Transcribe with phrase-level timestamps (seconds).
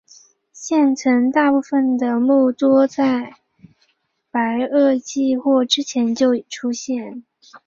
[0.51, 3.35] 现存大部分的目多在
[4.31, 7.23] 白垩纪或之前就已出现。